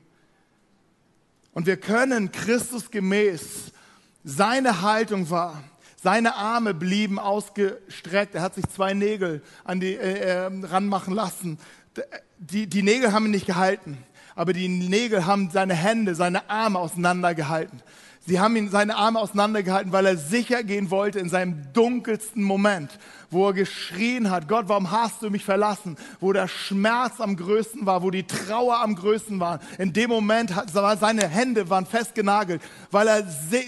[1.52, 3.72] Und wir können Christus gemäß
[4.24, 5.62] seine Haltung war,
[6.02, 8.34] seine Arme blieben ausgestreckt.
[8.34, 11.58] Er hat sich zwei Nägel an die, äh, äh, ranmachen lassen.
[12.38, 13.98] Die, die Nägel haben ihn nicht gehalten,
[14.34, 17.82] aber die Nägel haben seine Hände, seine Arme auseinandergehalten.
[18.26, 22.98] Sie haben ihn seine Arme auseinandergehalten, weil er sicher gehen wollte in seinem dunkelsten Moment,
[23.32, 25.96] wo er geschrien hat, Gott, warum hast du mich verlassen?
[26.20, 29.60] Wo der Schmerz am größten war, wo die Trauer am größten war.
[29.78, 33.26] In dem Moment, war seine Hände waren festgenagelt, weil er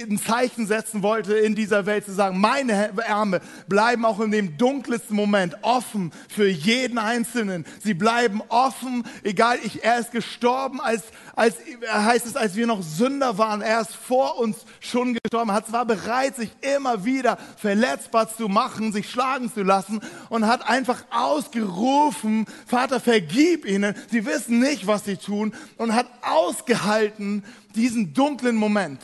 [0.08, 4.58] ein Zeichen setzen wollte in dieser Welt, zu sagen, meine Arme bleiben auch in dem
[4.58, 7.64] dunkelsten Moment offen für jeden Einzelnen.
[7.82, 11.02] Sie bleiben offen, egal, ich, er ist gestorben, als,
[11.34, 11.56] als,
[11.90, 13.62] heißt es, als wir noch Sünder waren.
[13.62, 18.92] Er ist vor uns schon gestorben, hat zwar bereit, sich immer wieder verletzbar zu machen,
[18.92, 23.94] sich schlagen zu lassen und hat einfach ausgerufen, Vater, vergib ihnen.
[24.10, 29.00] Sie wissen nicht, was sie tun und hat ausgehalten diesen dunklen Moment.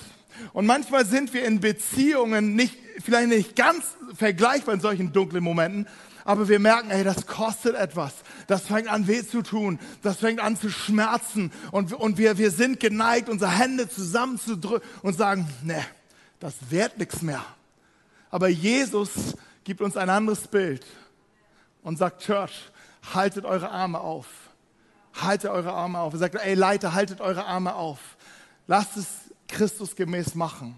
[0.53, 3.85] Und manchmal sind wir in Beziehungen nicht, vielleicht nicht ganz
[4.15, 5.87] vergleichbar in solchen dunklen Momenten,
[6.25, 8.13] aber wir merken, ey, das kostet etwas.
[8.47, 9.79] Das fängt an weh zu tun.
[10.03, 11.51] Das fängt an zu schmerzen.
[11.73, 15.85] Und, und wir, wir sind geneigt, unsere Hände zusammenzudrücken und sagen, ne,
[16.39, 17.45] das wird nichts mehr.
[18.31, 19.11] Aber Jesus
[19.71, 20.85] gibt uns ein anderes Bild
[21.85, 22.73] und sagt, Church,
[23.15, 24.27] haltet eure Arme auf.
[25.15, 26.13] Haltet eure Arme auf.
[26.13, 28.01] Er sagt, ey Leiter, haltet eure Arme auf.
[28.67, 29.07] Lasst es
[29.47, 30.77] Christus gemäß machen.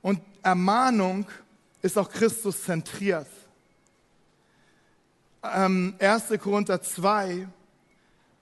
[0.00, 1.26] Und Ermahnung
[1.82, 3.28] ist auch Christus zentriert.
[5.42, 6.28] ähm, 1.
[6.40, 7.46] Korinther 2,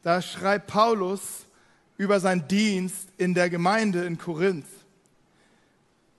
[0.05, 1.45] da schreibt Paulus
[1.97, 4.86] über seinen Dienst in der Gemeinde in Korinth.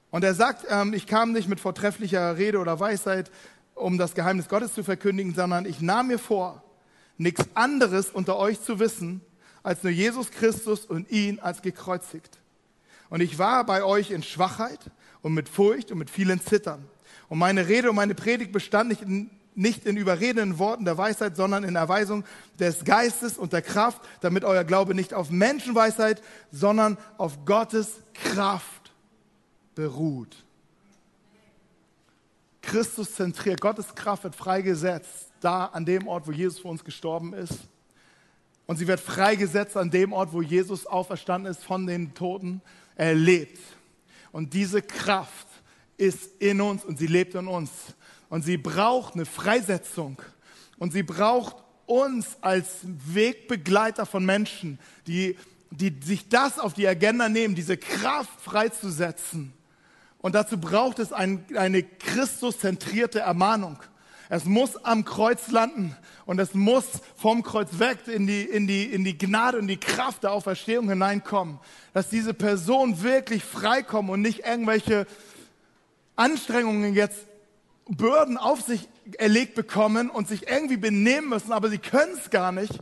[0.10, 3.32] Und er sagt, ähm, ich kam nicht mit vortrefflicher Rede oder Weisheit,
[3.76, 6.64] um das Geheimnis Gottes zu verkündigen, sondern ich nahm mir vor,
[7.18, 9.22] nichts anderes unter euch zu wissen,
[9.64, 12.40] als nur Jesus Christus und ihn als gekreuzigt.
[13.10, 14.80] Und ich war bei euch in Schwachheit
[15.22, 16.86] und mit Furcht und mit vielen Zittern.
[17.30, 21.36] Und meine Rede und meine Predigt bestand nicht in, nicht in überredenden Worten der Weisheit,
[21.36, 22.24] sondern in Erweisung
[22.60, 28.77] des Geistes und der Kraft, damit euer Glaube nicht auf Menschenweisheit, sondern auf Gottes Kraft
[29.78, 30.36] beruht.
[32.64, 37.34] Christus zentriert, Gottes Kraft wird freigesetzt, da an dem Ort, wo Jesus für uns gestorben
[37.34, 37.54] ist.
[38.66, 42.62] Und sie wird freigesetzt an dem Ort, wo Jesus auferstanden ist von den Toten.
[42.96, 43.60] Er lebt.
[44.32, 45.48] Und diese Kraft
[45.96, 47.70] ist in uns und sie lebt in uns.
[48.30, 50.20] Und sie braucht eine Freisetzung.
[50.80, 55.38] Und sie braucht uns als Wegbegleiter von Menschen, die,
[55.70, 59.54] die sich das auf die Agenda nehmen, diese Kraft freizusetzen.
[60.20, 63.78] Und dazu braucht es ein, eine Christuszentrierte Ermahnung.
[64.30, 68.84] Es muss am Kreuz landen und es muss vom Kreuz weg in die, in die,
[68.84, 71.60] in die Gnade und die Kraft der Auferstehung hineinkommen.
[71.94, 75.08] Dass diese Person wirklich freikommen und nicht irgendwelche
[76.18, 77.28] Anstrengungen jetzt
[77.88, 82.52] Bürden auf sich erlegt bekommen und sich irgendwie benehmen müssen, aber sie können es gar
[82.52, 82.80] nicht,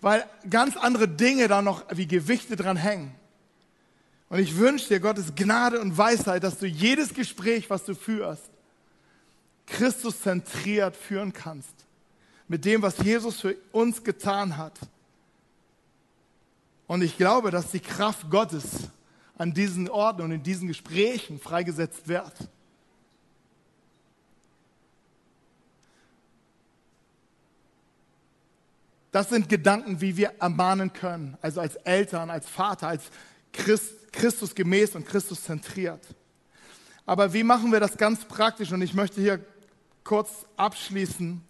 [0.00, 3.12] weil ganz andere Dinge da noch wie Gewichte dran hängen.
[4.30, 8.48] Und ich wünsche dir Gottes Gnade und Weisheit, dass du jedes Gespräch, was du führst,
[9.66, 11.74] Christus zentriert führen kannst.
[12.46, 14.78] Mit dem, was Jesus für uns getan hat.
[16.86, 18.88] Und ich glaube, dass die Kraft Gottes
[19.36, 22.32] an diesen Orten und in diesen Gesprächen freigesetzt wird.
[29.10, 33.10] Das sind Gedanken, wie wir ermahnen können, also als Eltern, als Vater, als
[33.52, 36.00] Christ, Christus gemäß und Christus zentriert.
[37.06, 38.72] Aber wie machen wir das ganz praktisch?
[38.72, 39.44] Und ich möchte hier
[40.04, 41.42] kurz abschließen,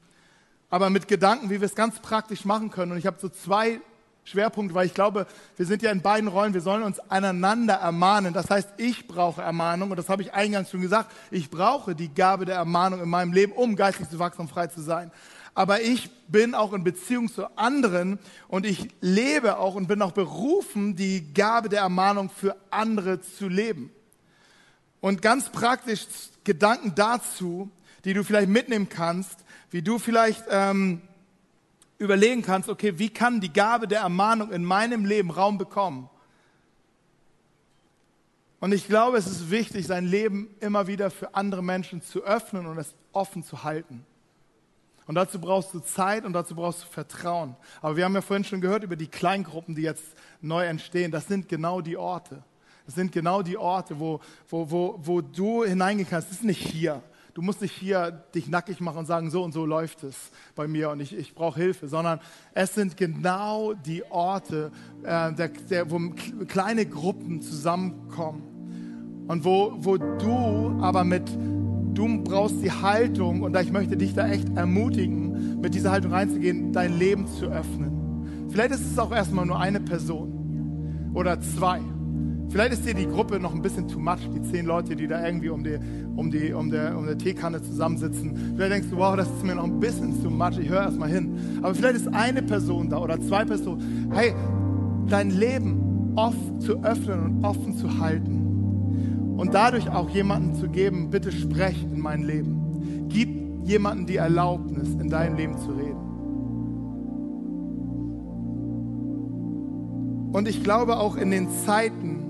[0.71, 2.93] aber mit Gedanken, wie wir es ganz praktisch machen können.
[2.93, 3.81] Und ich habe so zwei
[4.25, 8.33] Schwerpunkte, weil ich glaube, wir sind ja in beiden Rollen, wir sollen uns einander ermahnen.
[8.33, 11.11] Das heißt, ich brauche Ermahnung und das habe ich eingangs schon gesagt.
[11.31, 14.69] Ich brauche die Gabe der Ermahnung in meinem Leben, um geistig zu wachsen und frei
[14.69, 15.11] zu sein.
[15.61, 18.19] Aber ich bin auch in Beziehung zu anderen
[18.49, 23.47] und ich lebe auch und bin auch berufen, die Gabe der Ermahnung für andere zu
[23.47, 23.93] leben.
[25.03, 26.07] Und ganz praktisch
[26.45, 27.71] Gedanken dazu,
[28.07, 29.37] die du vielleicht mitnehmen kannst,
[29.71, 31.03] wie du vielleicht ähm,
[31.99, 36.09] überlegen kannst, okay, wie kann die Gabe der Ermahnung in meinem Leben Raum bekommen?
[38.61, 42.65] Und ich glaube, es ist wichtig, sein Leben immer wieder für andere Menschen zu öffnen
[42.65, 44.07] und es offen zu halten.
[45.11, 47.57] Und dazu brauchst du Zeit und dazu brauchst du Vertrauen.
[47.83, 50.05] Aber wir haben ja vorhin schon gehört über die Kleingruppen, die jetzt
[50.41, 51.11] neu entstehen.
[51.11, 52.45] Das sind genau die Orte.
[52.87, 56.31] Das sind genau die Orte, wo, wo, wo, wo du hineingehen kannst.
[56.31, 57.03] Das ist nicht hier.
[57.35, 60.69] Du musst nicht hier dich nackig machen und sagen, so und so läuft es bei
[60.69, 62.21] mir und ich, ich brauche Hilfe, sondern
[62.55, 64.71] es sind genau die Orte,
[65.03, 65.99] äh, der, der, wo
[66.47, 71.29] kleine Gruppen zusammenkommen und wo, wo du aber mit,
[71.95, 76.73] du brauchst die Haltung und ich möchte dich da echt ermutigen, mit dieser Haltung reinzugehen,
[76.73, 78.47] dein Leben zu öffnen.
[78.49, 81.81] Vielleicht ist es auch erstmal nur eine Person oder zwei.
[82.49, 85.25] Vielleicht ist dir die Gruppe noch ein bisschen too much, die zehn Leute, die da
[85.25, 85.79] irgendwie um die,
[86.17, 88.55] um die, um der, um der Teekanne zusammensitzen.
[88.57, 90.99] Vielleicht denkst du, wow, das ist mir noch ein bisschen too much, ich höre erst
[90.99, 91.39] mal hin.
[91.63, 94.11] Aber vielleicht ist eine Person da oder zwei Personen.
[94.13, 94.35] Hey,
[95.09, 98.40] dein Leben oft zu öffnen und offen zu halten.
[99.41, 103.09] Und dadurch auch jemanden zu geben, bitte sprech in mein Leben.
[103.09, 106.01] Gib jemanden die Erlaubnis, in deinem Leben zu reden.
[110.33, 112.21] Und ich glaube auch in den Zeiten,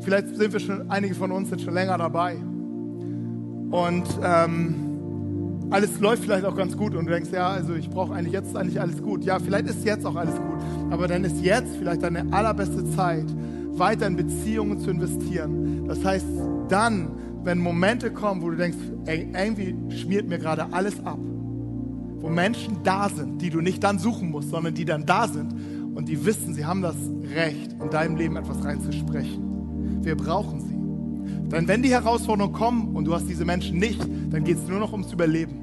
[0.00, 2.36] Vielleicht sind wir schon, einige von uns sind schon länger dabei.
[2.36, 8.14] Und ähm, alles läuft vielleicht auch ganz gut und du denkst, ja, also ich brauche
[8.14, 9.24] eigentlich jetzt eigentlich alles gut.
[9.24, 10.58] Ja, vielleicht ist jetzt auch alles gut,
[10.90, 13.26] aber dann ist jetzt vielleicht deine allerbeste Zeit,
[13.78, 15.86] weiter in Beziehungen zu investieren.
[15.86, 16.26] Das heißt,
[16.68, 17.10] dann,
[17.44, 21.18] wenn Momente kommen, wo du denkst, ey, irgendwie schmiert mir gerade alles ab,
[22.20, 25.54] wo Menschen da sind, die du nicht dann suchen musst, sondern die dann da sind
[25.94, 26.96] und die wissen, sie haben das
[27.34, 30.04] Recht, in deinem Leben etwas reinzusprechen.
[30.04, 30.78] Wir brauchen sie.
[31.50, 34.78] Denn wenn die Herausforderungen kommen und du hast diese Menschen nicht, dann geht es nur
[34.78, 35.56] noch ums Überleben.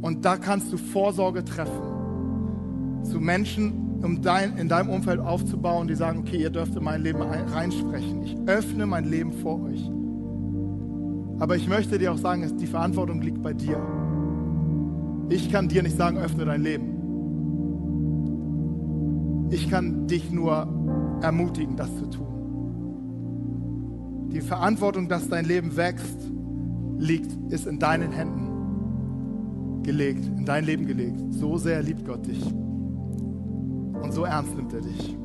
[0.00, 2.01] Und da kannst du Vorsorge treffen.
[3.04, 7.02] Zu Menschen um dein, in deinem Umfeld aufzubauen, die sagen, okay, ihr dürft in mein
[7.02, 8.22] Leben reinsprechen.
[8.24, 9.90] Ich öffne mein Leben vor euch.
[11.38, 13.80] Aber ich möchte dir auch sagen, die Verantwortung liegt bei dir.
[15.28, 16.98] Ich kann dir nicht sagen, öffne dein Leben.
[19.50, 20.68] Ich kann dich nur
[21.20, 22.26] ermutigen, das zu tun.
[24.32, 26.30] Die Verantwortung, dass dein Leben wächst,
[26.98, 31.18] liegt, ist in deinen Händen gelegt, in dein Leben gelegt.
[31.30, 32.42] So sehr liebt Gott dich.
[34.02, 35.16] Und so ernst nimmt er dich.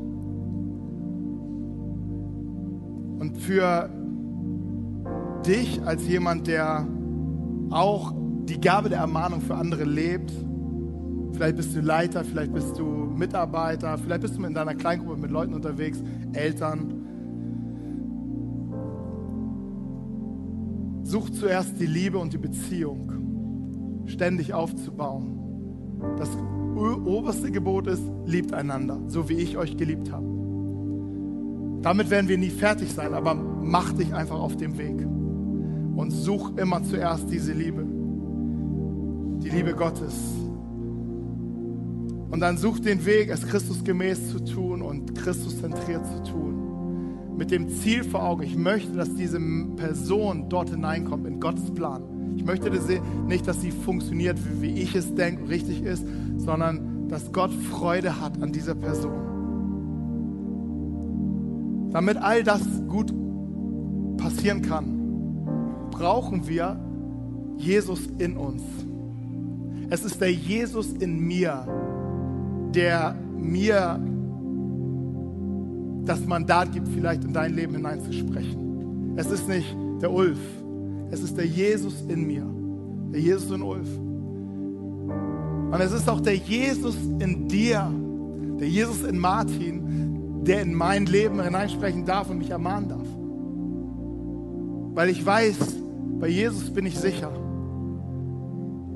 [3.20, 3.90] Und für
[5.46, 6.88] dich als jemand, der
[7.72, 8.14] auch
[8.46, 10.32] die Gabe der Ermahnung für andere lebt,
[11.34, 15.32] vielleicht bist du Leiter, vielleicht bist du Mitarbeiter, vielleicht bist du in deiner Kleingruppe mit
[15.32, 16.02] Leuten unterwegs,
[16.34, 16.94] Eltern.
[21.04, 25.40] Such zuerst die Liebe und die Beziehung ständig aufzubauen.
[26.18, 26.30] Das
[26.78, 30.26] oberste Gebot ist, liebt einander, so wie ich euch geliebt habe.
[31.82, 35.06] Damit werden wir nie fertig sein, aber mach dich einfach auf dem Weg
[35.96, 37.86] und such immer zuerst diese Liebe,
[39.44, 40.14] die Liebe Gottes.
[42.30, 47.36] Und dann such den Weg, es Christus gemäß zu tun und Christus zentriert zu tun.
[47.38, 49.40] Mit dem Ziel vor Augen, ich möchte, dass diese
[49.76, 52.04] Person dort hineinkommt in Gottes Plan.
[52.36, 52.70] Ich möchte
[53.28, 56.06] nicht, dass sie funktioniert, wie ich es denke richtig ist,
[56.38, 59.12] sondern dass Gott Freude hat an dieser Person.
[61.92, 63.14] Damit all das gut
[64.18, 66.80] passieren kann, brauchen wir
[67.58, 68.62] Jesus in uns.
[69.90, 71.66] Es ist der Jesus in mir,
[72.76, 74.00] der mir
[76.06, 79.16] das Mandat gibt, vielleicht in dein Leben hineinzusprechen.
[79.18, 80.40] Es ist nicht der Ulf,
[81.10, 82.46] es ist der Jesus in mir,
[83.12, 83.88] der Jesus in Ulf.
[85.72, 87.92] Und es ist auch der Jesus in dir,
[88.60, 93.08] der Jesus in Martin, der in mein Leben hineinsprechen darf und mich ermahnen darf.
[94.96, 95.58] Weil ich weiß,
[96.20, 97.32] bei Jesus bin ich sicher.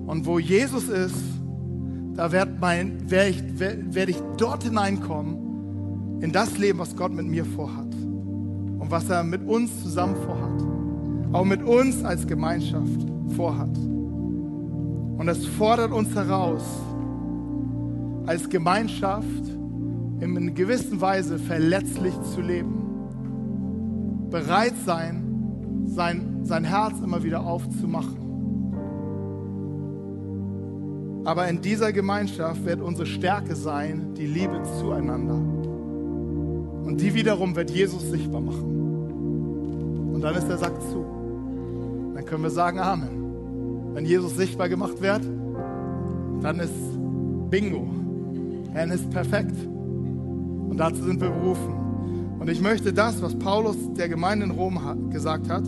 [0.07, 1.15] Und wo Jesus ist,
[2.15, 7.43] da werde werd ich, werd ich dort hineinkommen, in das Leben, was Gott mit mir
[7.43, 7.93] vorhat.
[7.93, 11.33] Und was er mit uns zusammen vorhat.
[11.33, 13.05] Auch mit uns als Gemeinschaft
[13.35, 13.77] vorhat.
[15.21, 16.63] Und es fordert uns heraus,
[18.25, 19.47] als Gemeinschaft
[20.19, 22.81] in einer gewissen Weise verletzlich zu leben.
[24.31, 28.17] Bereit sein, sein, sein Herz immer wieder aufzumachen.
[31.23, 35.35] Aber in dieser Gemeinschaft wird unsere Stärke sein, die Liebe zueinander.
[35.35, 40.13] Und die wiederum wird Jesus sichtbar machen.
[40.15, 41.05] Und dann ist der Sack zu.
[42.15, 43.20] Dann können wir sagen Amen.
[43.93, 45.21] Wenn Jesus sichtbar gemacht wird,
[46.41, 46.73] dann ist
[47.49, 47.87] Bingo.
[48.73, 49.55] Er ist perfekt.
[50.69, 51.75] Und dazu sind wir berufen.
[52.39, 54.79] Und ich möchte das, was Paulus der Gemeinde in Rom
[55.11, 55.63] gesagt hat,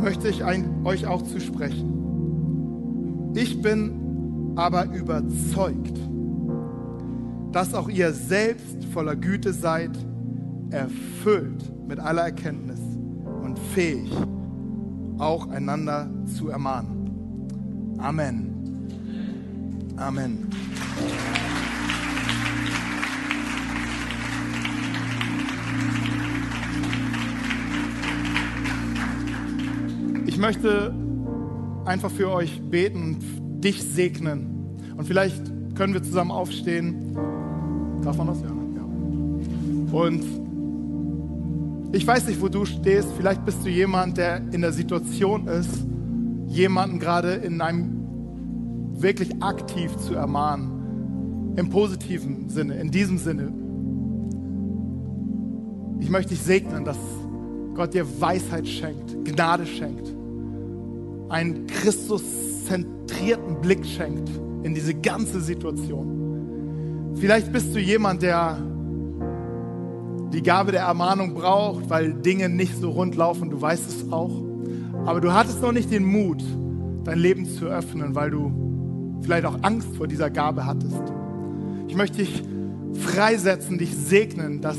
[0.00, 0.44] möchte ich
[0.84, 3.32] euch auch zusprechen.
[3.34, 5.98] Ich bin aber überzeugt,
[7.52, 9.90] dass auch ihr selbst voller Güte seid,
[10.70, 12.80] erfüllt mit aller Erkenntnis
[13.42, 14.10] und fähig,
[15.18, 17.96] auch einander zu ermahnen.
[17.98, 18.52] Amen.
[19.96, 20.50] Amen.
[30.26, 30.94] Ich möchte
[31.86, 34.78] einfach für euch beten und dich segnen.
[34.96, 35.42] Und vielleicht
[35.74, 37.16] können wir zusammen aufstehen.
[38.02, 38.42] Darf man das?
[38.42, 38.48] Ja.
[38.48, 39.98] ja.
[39.98, 40.45] Und
[41.92, 43.08] ich weiß nicht, wo du stehst.
[43.16, 45.84] Vielleicht bist du jemand, der in der Situation ist,
[46.46, 51.54] jemanden gerade in einem wirklich aktiv zu ermahnen.
[51.56, 53.52] Im positiven Sinne, in diesem Sinne.
[56.00, 56.98] Ich möchte dich segnen, dass
[57.74, 60.16] Gott dir Weisheit schenkt, Gnade schenkt
[61.28, 64.30] einen Christus-zentrierten Blick schenkt
[64.62, 67.14] in diese ganze Situation.
[67.16, 68.58] Vielleicht bist du jemand, der
[70.36, 73.48] die Gabe der Ermahnung braucht, weil Dinge nicht so rund laufen.
[73.48, 74.42] Du weißt es auch.
[75.06, 76.44] Aber du hattest noch nicht den Mut,
[77.04, 81.00] dein Leben zu öffnen, weil du vielleicht auch Angst vor dieser Gabe hattest.
[81.88, 82.42] Ich möchte dich
[82.92, 84.76] freisetzen, dich segnen, dass,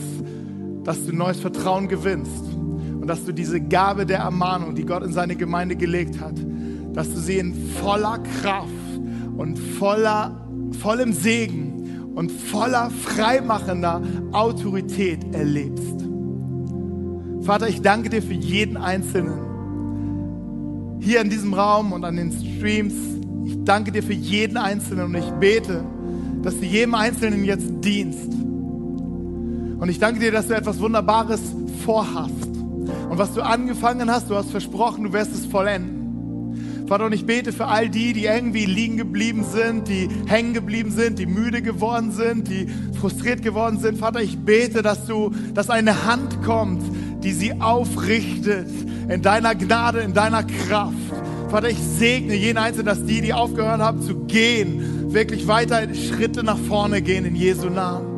[0.83, 2.43] dass du neues Vertrauen gewinnst
[3.01, 6.35] und dass du diese Gabe der Ermahnung, die Gott in seine Gemeinde gelegt hat,
[6.93, 8.69] dass du sie in voller Kraft
[9.35, 10.47] und voller,
[10.79, 11.66] vollem Segen
[12.17, 14.01] und voller freimachender
[14.31, 16.03] Autorität erlebst.
[17.43, 19.37] Vater, ich danke dir für jeden Einzelnen
[20.99, 22.95] hier in diesem Raum und an den Streams.
[23.45, 25.83] Ich danke dir für jeden Einzelnen und ich bete,
[26.41, 28.33] dass du jedem Einzelnen jetzt dienst.
[28.33, 31.41] Und ich danke dir, dass du etwas Wunderbares
[31.85, 32.47] vorhast.
[32.47, 35.96] Und was du angefangen hast, du hast versprochen, du wirst es vollenden.
[36.87, 40.89] Vater, und ich bete für all die, die irgendwie liegen geblieben sind, die hängen geblieben
[40.89, 42.67] sind, die müde geworden sind, die
[42.97, 43.97] frustriert geworden sind.
[43.97, 46.81] Vater, ich bete, dass du, dass eine Hand kommt,
[47.23, 48.69] die sie aufrichtet
[49.09, 50.95] in deiner Gnade, in deiner Kraft.
[51.49, 56.41] Vater, ich segne jeden Einzelnen, dass die, die aufgehört haben zu gehen, wirklich weiter Schritte
[56.41, 58.16] nach vorne gehen in Jesu Namen.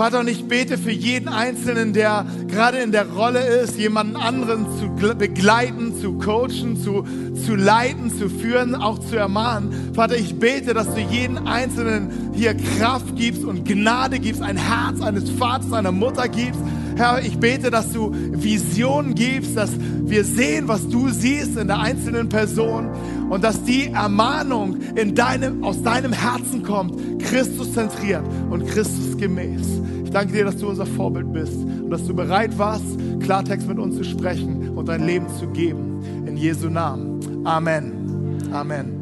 [0.00, 4.64] Vater, und ich bete für jeden Einzelnen, der gerade in der Rolle ist, jemanden anderen
[4.78, 7.04] zu begleiten, zu coachen, zu,
[7.44, 9.92] zu leiten, zu führen, auch zu ermahnen.
[9.94, 15.02] Vater, ich bete, dass du jeden Einzelnen hier Kraft gibst und Gnade gibst, ein Herz
[15.02, 16.62] eines Vaters, einer Mutter gibst.
[16.96, 21.78] Herr, ich bete, dass du Visionen gibst, dass wir sehen, was du siehst in der
[21.78, 22.88] einzelnen Person
[23.30, 29.80] und dass die Ermahnung in deinem, aus deinem Herzen kommt, Christus zentriert und Christus gemäß.
[30.04, 32.84] Ich danke dir, dass du unser Vorbild bist und dass du bereit warst,
[33.20, 36.02] Klartext mit uns zu sprechen und dein Leben zu geben.
[36.26, 37.46] In Jesu Namen.
[37.46, 37.92] Amen.
[38.52, 38.99] Amen.